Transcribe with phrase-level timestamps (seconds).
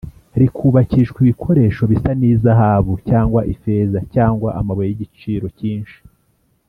[0.39, 5.97] rikubakishwa ibikoresho bisa “n’izahabu cyangwa ifeza, cyangwa amabuye y’igiciro cyinshi,”